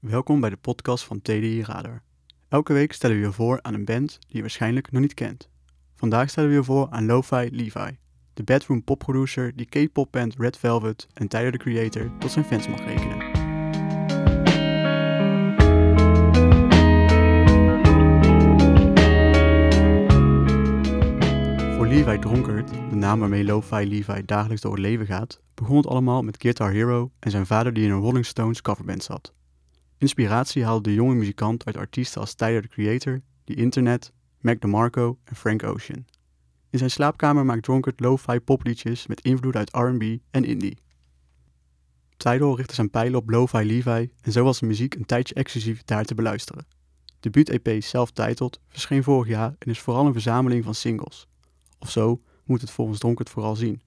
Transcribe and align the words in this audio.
Welkom 0.00 0.40
bij 0.40 0.50
de 0.50 0.56
podcast 0.56 1.04
van 1.04 1.22
TDI 1.22 1.62
Radar. 1.62 2.02
Elke 2.48 2.72
week 2.72 2.92
stellen 2.92 3.16
we 3.16 3.22
je 3.22 3.32
voor 3.32 3.58
aan 3.62 3.74
een 3.74 3.84
band 3.84 4.18
die 4.20 4.36
je 4.36 4.40
waarschijnlijk 4.40 4.92
nog 4.92 5.00
niet 5.00 5.14
kent. 5.14 5.48
Vandaag 5.94 6.30
stellen 6.30 6.50
we 6.50 6.54
je 6.54 6.64
voor 6.64 6.86
aan 6.90 7.06
Lo-Fi 7.06 7.48
Levi, 7.52 7.98
de 8.34 8.42
bedroom 8.44 8.84
popproducer 8.84 9.56
die 9.56 9.66
K-pop 9.66 10.12
band 10.12 10.34
Red 10.38 10.58
Velvet 10.58 11.06
en 11.14 11.28
Tyler 11.28 11.52
the 11.52 11.58
Creator 11.58 12.10
tot 12.18 12.30
zijn 12.30 12.44
fans 12.44 12.68
mag 12.68 12.84
rekenen. 12.84 13.18
Voor 21.76 21.86
Levi 21.86 22.18
Dronkert, 22.18 22.68
de 22.68 22.96
naam 22.96 23.20
waarmee 23.20 23.44
Lo-Fi 23.44 23.88
Levi 23.88 24.24
dagelijks 24.24 24.62
door 24.62 24.72
het 24.72 24.80
leven 24.80 25.06
gaat, 25.06 25.40
begon 25.54 25.76
het 25.76 25.86
allemaal 25.86 26.22
met 26.22 26.42
Guitar 26.42 26.70
Hero 26.70 27.10
en 27.18 27.30
zijn 27.30 27.46
vader 27.46 27.72
die 27.72 27.84
in 27.84 27.90
een 27.90 28.00
Rolling 28.00 28.26
Stones 28.26 28.62
coverband 28.62 29.02
zat. 29.02 29.38
Inspiratie 30.00 30.64
haalde 30.64 30.88
de 30.88 30.94
jonge 30.94 31.14
muzikant 31.14 31.64
uit 31.64 31.76
artiesten 31.76 32.20
als 32.20 32.34
Tyler 32.34 32.62
the 32.62 32.68
Creator, 32.68 33.20
The 33.44 33.54
Internet, 33.54 34.12
Mac 34.40 34.60
DeMarco 34.60 35.18
en 35.24 35.36
Frank 35.36 35.62
Ocean. 35.62 36.04
In 36.70 36.78
zijn 36.78 36.90
slaapkamer 36.90 37.44
maakt 37.44 37.62
Dronkert 37.62 38.00
lo-fi 38.00 38.40
popliedjes 38.40 39.06
met 39.06 39.20
invloed 39.20 39.56
uit 39.56 39.70
R&B 39.76 40.02
en 40.30 40.44
indie. 40.44 40.78
Tidal 42.16 42.56
richtte 42.56 42.74
zijn 42.74 42.90
pijlen 42.90 43.18
op 43.18 43.30
lo-fi 43.30 43.64
Levi 43.64 44.10
en 44.20 44.32
zo 44.32 44.44
was 44.44 44.58
de 44.58 44.66
muziek 44.66 44.94
een 44.94 45.06
tijdje 45.06 45.34
exclusief 45.34 45.82
daar 45.82 46.04
te 46.04 46.14
beluisteren. 46.14 46.66
Debuut-EP 47.20 47.82
Self-Titled 47.82 48.60
verscheen 48.68 49.02
vorig 49.02 49.28
jaar 49.28 49.54
en 49.58 49.70
is 49.70 49.80
vooral 49.80 50.06
een 50.06 50.12
verzameling 50.12 50.64
van 50.64 50.74
singles. 50.74 51.28
Of 51.78 51.90
zo 51.90 52.22
moet 52.44 52.60
het 52.60 52.70
volgens 52.70 52.98
Dronkert 52.98 53.30
vooral 53.30 53.56
zien. 53.56 53.82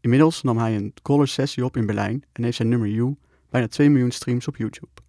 Inmiddels 0.00 0.42
nam 0.42 0.58
hij 0.58 0.76
een 0.76 0.94
color 1.02 1.28
sessie 1.28 1.64
op 1.64 1.76
in 1.76 1.86
Berlijn 1.86 2.24
en 2.32 2.42
heeft 2.44 2.56
zijn 2.56 2.68
nummer 2.68 2.88
You 2.88 3.16
bijna 3.50 3.68
2 3.68 3.90
miljoen 3.90 4.10
streams 4.10 4.48
op 4.48 4.56
YouTube. 4.56 5.03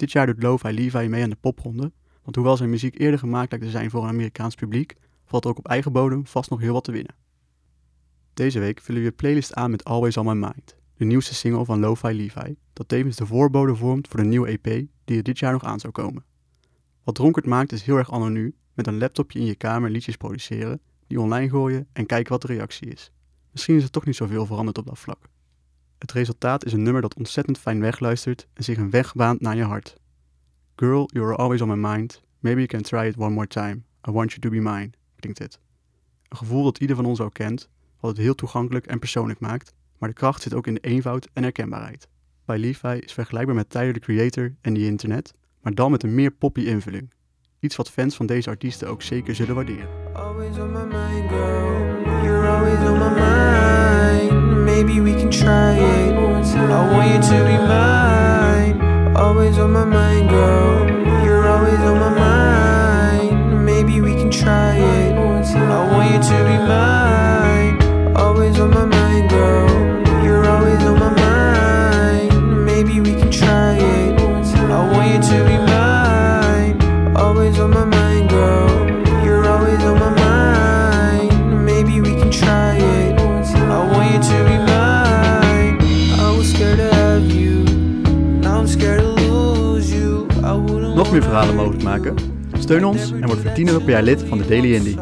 Dit 0.00 0.12
jaar 0.12 0.26
doet 0.26 0.42
Lo-Fi 0.42 0.72
Levi 0.72 1.08
mee 1.08 1.22
aan 1.22 1.30
de 1.30 1.36
popronde, 1.36 1.92
want 2.22 2.36
hoewel 2.36 2.56
zijn 2.56 2.70
muziek 2.70 3.00
eerder 3.00 3.18
gemaakt 3.18 3.50
lijkt 3.50 3.66
te 3.66 3.70
zijn 3.70 3.90
voor 3.90 4.02
een 4.02 4.08
Amerikaans 4.08 4.54
publiek, 4.54 4.96
valt 5.24 5.46
ook 5.46 5.58
op 5.58 5.68
eigen 5.68 5.92
bodem 5.92 6.26
vast 6.26 6.50
nog 6.50 6.60
heel 6.60 6.72
wat 6.72 6.84
te 6.84 6.92
winnen. 6.92 7.14
Deze 8.34 8.58
week 8.58 8.80
vullen 8.80 9.00
we 9.00 9.06
je 9.06 9.12
playlist 9.12 9.54
aan 9.54 9.70
met 9.70 9.84
Always 9.84 10.16
On 10.16 10.26
My 10.26 10.32
Mind, 10.32 10.76
de 10.96 11.04
nieuwste 11.04 11.34
single 11.34 11.64
van 11.64 11.80
Lo-Fi 11.80 12.12
Levi, 12.12 12.56
dat 12.72 12.88
tevens 12.88 13.16
de 13.16 13.26
voorbode 13.26 13.74
vormt 13.76 14.08
voor 14.08 14.20
de 14.20 14.26
nieuwe 14.26 14.48
EP 14.48 14.86
die 15.04 15.16
er 15.16 15.22
dit 15.22 15.38
jaar 15.38 15.52
nog 15.52 15.64
aan 15.64 15.80
zou 15.80 15.92
komen. 15.92 16.24
Wat 17.04 17.14
Dronkert 17.14 17.46
maakt 17.46 17.72
is 17.72 17.82
heel 17.82 17.96
erg 17.96 18.12
anonu, 18.12 18.54
met 18.74 18.86
een 18.86 18.98
laptopje 18.98 19.38
in 19.38 19.46
je 19.46 19.54
kamer 19.54 19.90
liedjes 19.90 20.16
produceren, 20.16 20.80
die 21.06 21.20
online 21.20 21.48
gooien 21.48 21.88
en 21.92 22.06
kijken 22.06 22.32
wat 22.32 22.42
de 22.42 22.48
reactie 22.48 22.88
is. 22.88 23.12
Misschien 23.50 23.76
is 23.76 23.82
er 23.82 23.90
toch 23.90 24.04
niet 24.04 24.16
zoveel 24.16 24.46
veranderd 24.46 24.78
op 24.78 24.86
dat 24.86 24.98
vlak. 24.98 25.28
Het 26.00 26.12
resultaat 26.12 26.64
is 26.64 26.72
een 26.72 26.82
nummer 26.82 27.02
dat 27.02 27.14
ontzettend 27.14 27.58
fijn 27.58 27.80
wegluistert 27.80 28.48
en 28.52 28.64
zich 28.64 28.78
een 28.78 28.90
weg 28.90 29.14
baant 29.14 29.40
naar 29.40 29.56
je 29.56 29.62
hart. 29.62 29.99
Girl, 30.80 31.10
you're 31.12 31.34
always 31.34 31.60
on 31.60 31.68
my 31.68 31.96
mind. 31.96 32.22
Maybe 32.40 32.60
you 32.60 32.66
can 32.66 32.82
try 32.82 33.06
it 33.06 33.16
one 33.16 33.32
more 33.32 33.46
time. 33.46 33.84
I 34.08 34.10
want 34.10 34.30
you 34.30 34.40
to 34.40 34.50
be 34.50 34.60
mine, 34.60 34.90
klinkt 35.18 35.38
dit. 35.38 35.58
Een 36.28 36.36
gevoel 36.36 36.64
dat 36.64 36.78
ieder 36.78 36.96
van 36.96 37.04
ons 37.04 37.20
ook 37.20 37.34
kent, 37.34 37.68
wat 38.00 38.10
het 38.10 38.20
heel 38.20 38.34
toegankelijk 38.34 38.86
en 38.86 38.98
persoonlijk 38.98 39.40
maakt, 39.40 39.74
maar 39.98 40.08
de 40.08 40.14
kracht 40.14 40.42
zit 40.42 40.54
ook 40.54 40.66
in 40.66 40.74
de 40.74 40.80
eenvoud 40.80 41.28
en 41.32 41.42
herkenbaarheid. 41.42 42.08
Bij 42.44 42.58
Levi 42.58 42.88
is 42.88 43.12
vergelijkbaar 43.12 43.54
met 43.54 43.70
Tyler 43.70 43.92
the 43.92 44.00
Creator 44.00 44.54
en 44.60 44.74
die 44.74 44.86
internet, 44.86 45.34
maar 45.62 45.74
dan 45.74 45.90
met 45.90 46.02
een 46.02 46.14
meer 46.14 46.30
poppy 46.30 46.60
invulling. 46.60 47.12
Iets 47.58 47.76
wat 47.76 47.90
fans 47.90 48.16
van 48.16 48.26
deze 48.26 48.48
artiesten 48.48 48.88
ook 48.88 49.02
zeker 49.02 49.34
zullen 49.34 49.54
waarderen. 49.54 49.88
Always 50.12 50.58
on 50.58 50.72
my 50.72 50.84
mind, 50.84 51.30
girl. 51.30 52.22
You're 52.22 52.48
always 52.48 52.78
on 52.78 52.98
my 52.98 53.20
mind. 53.20 53.89
Mind, 59.90 60.28
girl. 60.30 60.86
You're 61.24 61.48
always 61.48 61.80
on 61.80 61.98
my 61.98 62.10
mind. 62.10 63.64
Maybe 63.64 64.00
we 64.00 64.14
can 64.14 64.30
try 64.30 64.76
it. 64.76 65.12
I 65.14 65.18
want 65.92 66.12
you 66.12 66.20
to 66.30 66.44
be 66.48 66.56
mine. 66.72 68.16
Always 68.16 68.58
on 68.60 68.70
my 68.70 68.84
mind, 68.84 69.30
girl. 69.30 69.68
You're 70.24 70.46
always 70.46 70.82
on 70.84 70.98
my 70.98 71.10
mind. 71.10 72.64
Maybe 72.64 73.00
we 73.00 73.14
can 73.14 73.30
try 73.30 73.74
it. 73.74 74.20
I 74.20 74.90
want 74.92 75.24
you 75.24 75.38
to 75.38 75.49
Nog 91.00 91.12
meer 91.12 91.22
verhalen 91.22 91.54
mogelijk 91.54 91.82
maken? 91.82 92.16
Steun 92.58 92.84
ons 92.84 93.12
en 93.12 93.26
word 93.26 93.38
voor 93.38 93.52
10 93.52 93.68
euro 93.68 93.78
per 93.78 93.90
jaar 93.90 94.02
lid 94.02 94.22
van 94.22 94.38
de 94.38 94.46
Daily 94.46 94.74
Indie. 94.74 94.94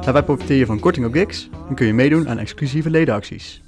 Daarbij 0.00 0.22
profiteer 0.22 0.56
je 0.56 0.66
van 0.66 0.78
korting 0.78 1.06
op 1.06 1.12
gigs 1.12 1.48
en 1.68 1.74
kun 1.74 1.86
je 1.86 1.92
meedoen 1.92 2.28
aan 2.28 2.38
exclusieve 2.38 2.90
ledenacties. 2.90 3.62